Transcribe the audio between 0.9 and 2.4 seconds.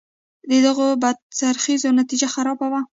بدخرڅیو نتیجه